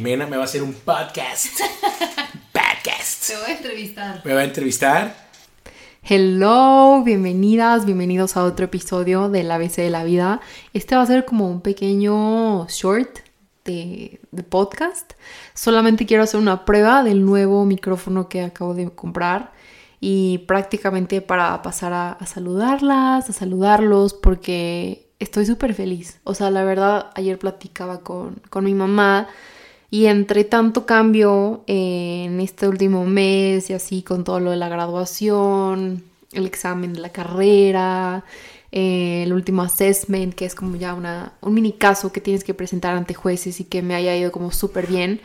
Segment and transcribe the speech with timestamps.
[0.00, 1.60] Jimena me va a hacer un podcast.
[2.54, 3.26] podcast.
[3.26, 4.22] Te voy a entrevistar.
[4.24, 5.14] Me va a entrevistar.
[6.02, 10.40] Hello, bienvenidas, bienvenidos a otro episodio del ABC de la vida.
[10.72, 13.18] Este va a ser como un pequeño short
[13.66, 15.12] de, de, podcast.
[15.52, 19.52] Solamente quiero hacer una prueba del nuevo micrófono que acabo de comprar
[20.00, 26.20] y prácticamente para pasar a, a saludarlas, a saludarlos, porque estoy súper feliz.
[26.24, 29.28] O sea, la verdad, ayer platicaba con, con mi mamá
[29.90, 34.56] y entre tanto cambio eh, en este último mes y así con todo lo de
[34.56, 38.24] la graduación, el examen de la carrera,
[38.72, 42.54] eh, el último assessment, que es como ya una, un mini caso que tienes que
[42.54, 45.20] presentar ante jueces y que me haya ido como súper bien,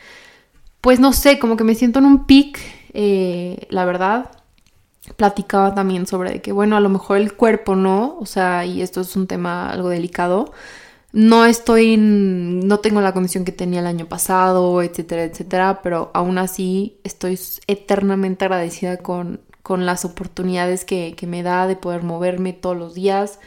[0.82, 2.60] pues no sé, como que me siento en un pic,
[2.94, 4.32] eh, la verdad.
[5.18, 9.02] Platicaba también sobre que, bueno, a lo mejor el cuerpo no, o sea, y esto
[9.02, 10.52] es un tema algo delicado,
[11.16, 16.38] no estoy, no tengo la condición que tenía el año pasado, etcétera, etcétera, pero aún
[16.38, 22.52] así estoy eternamente agradecida con, con las oportunidades que, que, me da de poder moverme
[22.52, 23.40] todos los días,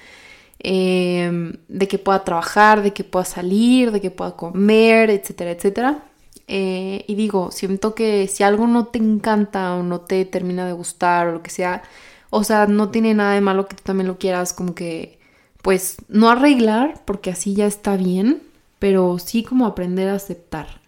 [0.60, 6.04] eh, de que pueda trabajar, de que pueda salir, de que pueda comer, etcétera, etcétera.
[6.46, 10.72] Eh, y digo, siento que si algo no te encanta o no te termina de
[10.72, 11.82] gustar o lo que sea,
[12.30, 15.17] o sea, no tiene nada de malo que tú también lo quieras como que
[15.68, 18.42] pues no arreglar, porque así ya está bien,
[18.78, 20.80] pero sí como aprender a aceptar.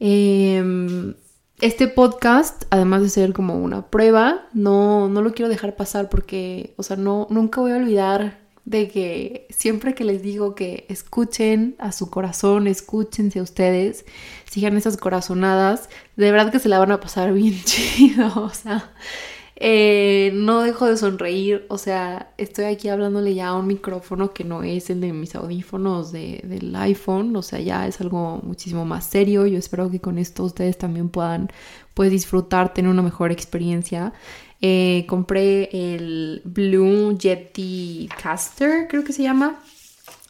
[0.00, 1.14] Eh,
[1.60, 6.74] este podcast, además de ser como una prueba, no, no lo quiero dejar pasar porque,
[6.76, 11.76] o sea, no, nunca voy a olvidar de que siempre que les digo que escuchen
[11.78, 14.06] a su corazón, escúchense a ustedes,
[14.50, 18.90] sigan esas corazonadas, de verdad que se la van a pasar bien chido, o sea,
[19.56, 24.42] eh, no dejo de sonreír, o sea, estoy aquí hablándole ya a un micrófono que
[24.42, 28.84] no es el de mis audífonos de, del iPhone, o sea, ya es algo muchísimo
[28.84, 29.46] más serio.
[29.46, 31.50] Yo espero que con esto ustedes también puedan
[31.94, 34.12] pues, disfrutar, tener una mejor experiencia.
[34.60, 39.60] Eh, compré el Blue Yeti Caster, creo que se llama.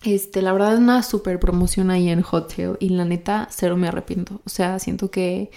[0.02, 3.88] Este, la verdad es una super promoción ahí en Hotel y la neta, cero me
[3.88, 4.42] arrepiento.
[4.44, 5.50] O sea, siento que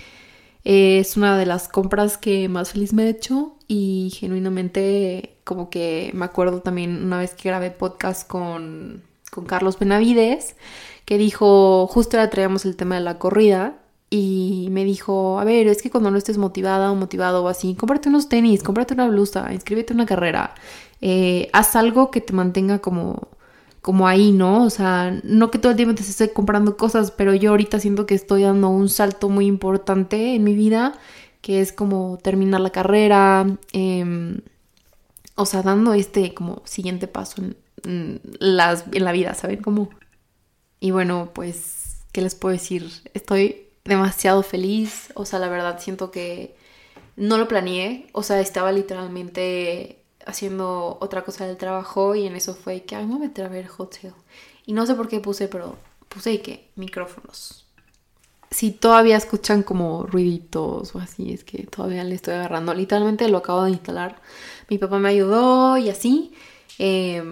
[0.69, 6.11] es una de las compras que más feliz me he hecho y genuinamente como que
[6.13, 9.01] me acuerdo también una vez que grabé podcast con,
[9.31, 10.57] con Carlos Benavides
[11.05, 13.77] que dijo, justo ahora traíamos el tema de la corrida
[14.09, 17.75] y me dijo, a ver, es que cuando no estés motivada o motivado o así,
[17.75, 20.53] cómprate unos tenis, cómprate una blusa, inscríbete a una carrera,
[20.99, 23.29] eh, haz algo que te mantenga como
[23.87, 24.65] como ahí, ¿no?
[24.65, 28.05] O sea, no que todo el tiempo te esté comprando cosas, pero yo ahorita siento
[28.05, 30.99] que estoy dando un salto muy importante en mi vida,
[31.39, 34.41] que es como terminar la carrera, eh,
[35.35, 37.41] o sea, dando este como siguiente paso
[37.85, 39.61] en, las, en la vida, ¿saben?
[39.61, 39.89] Como...
[40.81, 42.91] Y bueno, pues, ¿qué les puedo decir?
[43.13, 46.57] Estoy demasiado feliz, o sea, la verdad siento que
[47.15, 52.53] no lo planeé, o sea, estaba literalmente haciendo otra cosa del trabajo y en eso
[52.53, 54.13] fue que, ay, me voy a meter ver Hotel.
[54.65, 55.77] Y no sé por qué puse, pero
[56.09, 57.65] puse que micrófonos.
[58.51, 62.73] Si todavía escuchan como ruiditos o así, es que todavía le estoy agarrando.
[62.73, 64.21] Literalmente lo acabo de instalar.
[64.69, 66.33] Mi papá me ayudó y así.
[66.79, 67.23] Eh,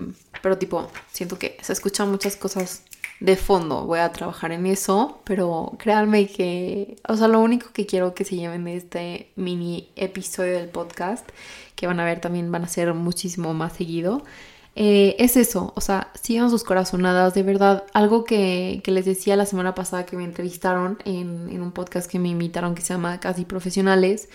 [0.41, 2.83] pero tipo, siento que se escuchan muchas cosas
[3.19, 3.85] de fondo.
[3.85, 5.21] Voy a trabajar en eso.
[5.25, 9.89] Pero créanme que, o sea, lo único que quiero que se lleven de este mini
[9.95, 11.27] episodio del podcast
[11.75, 14.23] que van a ver también van a ser muchísimo más seguido.
[14.77, 19.37] Eh, es eso, o sea, sigan sus corazonadas, de verdad, algo que, que les decía
[19.37, 22.93] la semana pasada que me entrevistaron en, en, un podcast que me invitaron que se
[22.93, 24.27] llama Casi Profesionales,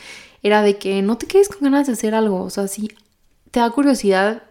[0.43, 2.89] era de que no te quedes con ganas de hacer algo, o sea, si
[3.51, 4.45] te da curiosidad,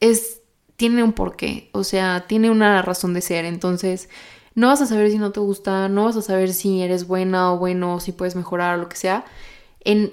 [0.00, 0.37] es,
[0.78, 4.08] tiene un porqué, o sea, tiene una razón de ser, entonces
[4.54, 7.52] no vas a saber si no te gusta, no vas a saber si eres buena
[7.52, 9.24] o bueno, si puedes mejorar o lo que sea,
[9.80, 10.12] en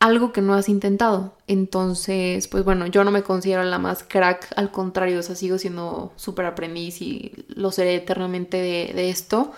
[0.00, 1.38] algo que no has intentado.
[1.46, 5.56] Entonces, pues bueno, yo no me considero la más crack, al contrario, o sea, sigo
[5.56, 9.52] siendo súper aprendiz y lo seré eternamente de, de, esto.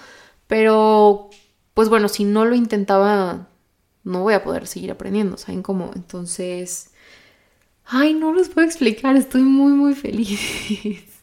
[0.46, 1.30] Pero,
[1.74, 3.48] pues bueno, si no lo intentaba,
[4.04, 5.90] no voy a poder seguir aprendiendo, ¿saben cómo?
[5.96, 6.92] Entonces,
[7.86, 10.40] ay, no les puedo explicar, estoy muy, muy feliz.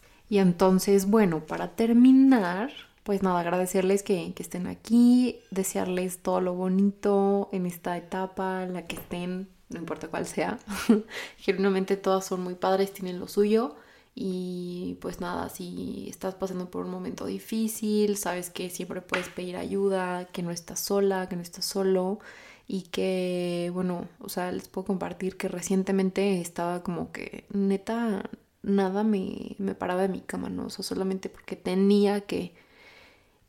[0.29, 2.71] y entonces, bueno, para terminar,
[3.03, 8.95] pues nada, agradecerles que, estén aquí, desearles todo lo bonito en esta etapa, la que
[8.95, 10.59] estén, no importa cuál sea.
[11.37, 13.75] Genuinamente todas son muy padres, tienen lo suyo.
[14.15, 19.57] Y pues nada, si estás pasando por un momento difícil, sabes que siempre puedes pedir
[19.57, 22.19] ayuda, que no estás sola, que no estás solo.
[22.67, 28.29] Y que, bueno, o sea, les puedo compartir que recientemente estaba como que neta,
[28.63, 30.67] nada me, me paraba de mi cama, ¿no?
[30.67, 32.53] O sea, solamente porque tenía que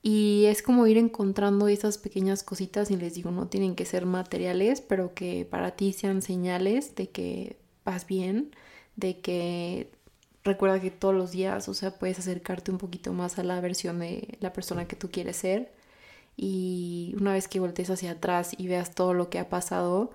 [0.02, 4.04] Y es como ir encontrando esas pequeñas cositas y les digo, no tienen que ser
[4.06, 8.50] materiales, pero que para ti sean señales de que vas bien,
[8.96, 9.90] de que
[10.44, 13.98] recuerda que todos los días, o sea, puedes acercarte un poquito más a la versión
[14.00, 15.72] de la persona que tú quieres ser.
[16.36, 20.10] Y una vez que voltees hacia atrás y veas todo lo que ha pasado,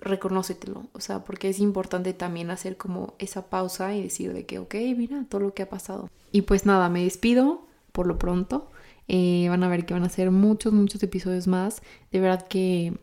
[0.00, 4.58] reconócetelo, o sea, porque es importante también hacer como esa pausa y decir de que,
[4.58, 6.10] ok, mira todo lo que ha pasado.
[6.32, 8.70] Y pues nada, me despido por lo pronto.
[9.08, 11.80] Eh, van a ver que van a ser muchos, muchos episodios más.
[12.12, 12.98] De verdad que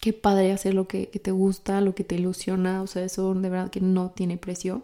[0.00, 3.34] qué padre hacer lo que, que te gusta, lo que te ilusiona, o sea, eso
[3.34, 4.82] de verdad que no tiene precio.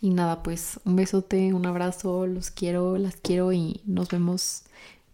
[0.00, 4.64] Y nada, pues un besote, un abrazo, los quiero, las quiero y nos vemos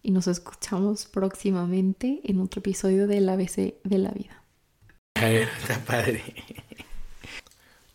[0.02, 4.42] y nos escuchamos próximamente en otro episodio del ABC de la vida.
[5.14, 6.22] A ver, está padre.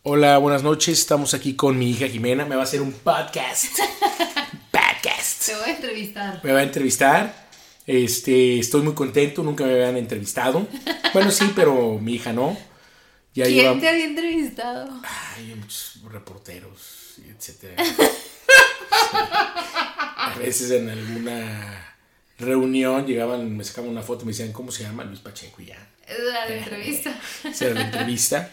[0.04, 1.00] Hola, buenas noches.
[1.00, 2.46] Estamos aquí con mi hija Jimena.
[2.46, 3.78] Me va a hacer un podcast.
[4.72, 5.46] podcast.
[5.46, 6.40] Te voy a entrevistar.
[6.44, 7.48] Me va a entrevistar.
[7.86, 9.44] Este, estoy muy contento.
[9.44, 10.66] Nunca me habían entrevistado.
[11.14, 12.58] Bueno, sí, pero mi hija no.
[13.34, 13.80] Ya ¿Quién lleva...
[13.80, 15.02] te había entrevistado?
[15.36, 17.84] Ay, muchos reporteros, etcétera.
[19.12, 21.97] A veces en alguna
[22.38, 25.04] reunión llegaban, me sacaban una foto, me decían, ¿cómo se llama?
[25.04, 25.90] Luis Pacheco y ya.
[26.08, 27.20] Era la entrevista.
[27.62, 28.52] Era la entrevista.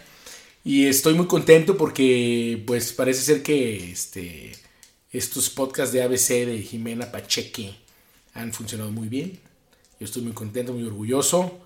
[0.64, 4.52] Y estoy muy contento porque, pues, parece ser que este,
[5.12, 7.75] estos podcasts de ABC de Jimena Pacheque
[8.32, 9.38] han funcionado muy bien.
[10.00, 11.60] Yo estoy muy contento, muy orgulloso.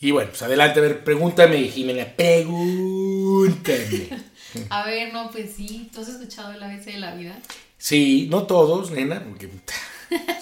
[0.00, 4.08] Y bueno, pues adelante, a ver, pregúntame, Jimena, pregúntame.
[4.70, 7.38] a ver, no, pues sí, ¿tú has escuchado el ABC de la vida?
[7.76, 9.50] Sí, no todos, nena, porque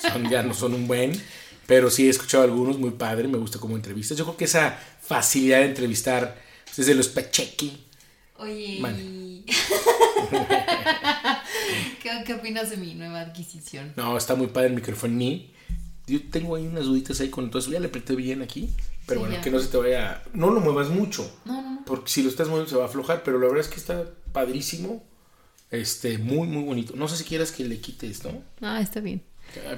[0.00, 1.12] son, ya no son un buen,
[1.67, 4.17] pero sí he escuchado algunos, muy padre, me gusta como entrevistas.
[4.17, 6.37] Yo creo que esa facilidad de entrevistar
[6.76, 7.85] desde los Pachequi.
[8.38, 8.81] Oye,
[12.03, 13.93] ¿Qué, ¿qué opinas de mi nueva adquisición?
[13.97, 15.20] No, está muy padre el micrófono.
[16.06, 17.70] Yo tengo ahí unas duditas ahí con todo eso.
[17.70, 18.70] Ya le apreté bien aquí.
[19.06, 20.23] Pero bueno, que no se te vaya.
[20.32, 21.31] No lo muevas mucho.
[21.44, 21.82] No, no.
[21.85, 23.23] Porque si lo estás moviendo se va a aflojar.
[23.25, 25.05] Pero la verdad es que está padrísimo.
[25.70, 26.94] Este, muy, muy bonito.
[26.97, 28.43] No sé si quieras que le quites, ¿no?
[28.62, 29.23] Ah, está bien.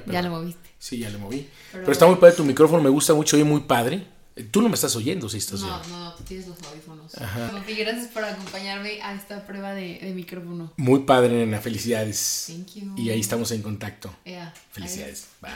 [0.07, 0.69] Ya lo moviste.
[0.79, 1.47] Sí, ya lo moví.
[1.71, 4.05] Pero, está muy padre tu micrófono, me gusta mucho, oye muy padre.
[4.49, 7.15] Tú no me estás oyendo, si estás No, no, tú tienes los audífonos.
[7.17, 7.63] Ajá.
[7.67, 10.73] gracias por acompañarme a esta prueba de, de, micrófono.
[10.77, 12.45] Muy padre, nena, felicidades.
[12.47, 12.95] Thank you.
[12.97, 14.11] Y ahí estamos en contacto.
[14.23, 14.53] Yeah.
[14.71, 15.27] Felicidades.
[15.41, 15.51] Bye.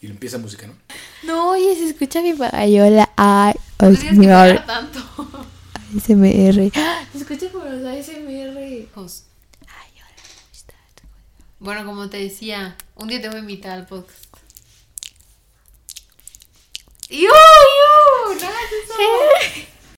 [0.00, 0.74] y empieza música, ¿no?
[1.24, 3.10] No, oye, se escucha mi payola.
[3.16, 4.64] Ay, oh, señor.
[4.64, 5.00] tanto.
[5.96, 6.72] ASMR.
[6.72, 8.86] Se escucha como los ASMR.
[11.60, 14.24] Bueno, como te decía, un día te voy a invitar al podcast.
[17.08, 17.28] ¡Yo!
[17.28, 18.34] ¡Yo!
[18.34, 19.68] ¡No eso!